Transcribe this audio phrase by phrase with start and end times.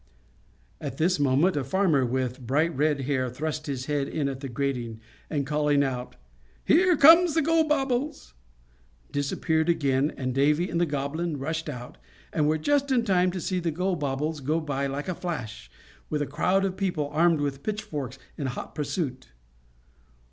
[0.81, 4.49] At this moment a farmer, with bright red hair, thrust his head in at the
[4.49, 6.15] grating, and calling out,
[6.65, 8.33] "Here comes Gobobbles!"
[9.11, 11.99] disappeared again; and Davy and the Goblin rushed out,
[12.33, 15.69] and were just in time to see Gobobbles go by like a flash,
[16.09, 19.27] with a crowd of people armed with pitchforks in hot pursuit.